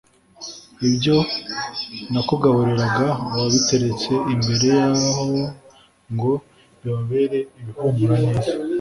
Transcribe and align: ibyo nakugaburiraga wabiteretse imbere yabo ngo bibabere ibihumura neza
ibyo 0.87 1.17
nakugaburiraga 2.11 3.07
wabiteretse 3.35 4.11
imbere 4.33 4.65
yabo 4.77 5.09
ngo 6.13 6.31
bibabere 6.81 7.39
ibihumura 7.59 8.15
neza 8.25 8.49